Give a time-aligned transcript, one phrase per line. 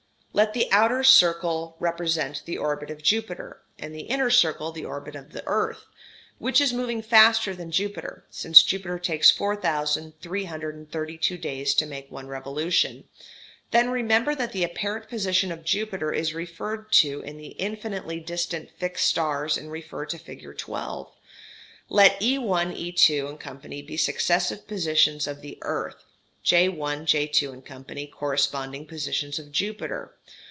[0.41, 5.13] ]Let the outer circle represent the orbit of Jupiter, and the inner circle the orbit
[5.13, 5.83] of the earth,
[6.39, 13.09] which is moving faster than Jupiter (since Jupiter takes 4332 days to make one revolution);
[13.71, 19.09] then remember that the apparent position of Jupiter is referred to the infinitely distant fixed
[19.09, 20.47] stars and refer to fig.
[20.57, 21.11] 12.
[21.89, 26.05] Let E_1, E_2, &c., be successive positions of the earth;
[26.43, 30.15] J_1, J_2, &c., corresponding positions of Jupiter.